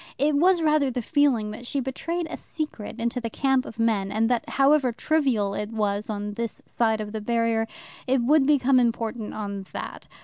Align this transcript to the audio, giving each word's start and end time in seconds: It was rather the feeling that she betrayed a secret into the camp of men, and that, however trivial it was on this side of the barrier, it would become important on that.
It 0.17 0.33
was 0.33 0.63
rather 0.63 0.89
the 0.89 1.03
feeling 1.03 1.51
that 1.51 1.67
she 1.67 1.79
betrayed 1.79 2.25
a 2.31 2.35
secret 2.35 2.99
into 2.99 3.21
the 3.21 3.29
camp 3.29 3.65
of 3.67 3.77
men, 3.77 4.11
and 4.11 4.29
that, 4.31 4.49
however 4.49 4.91
trivial 4.91 5.53
it 5.53 5.69
was 5.71 6.09
on 6.09 6.33
this 6.33 6.59
side 6.65 6.99
of 6.99 7.11
the 7.11 7.21
barrier, 7.21 7.67
it 8.07 8.19
would 8.23 8.47
become 8.47 8.79
important 8.79 9.35
on 9.35 9.67
that. 9.73 10.07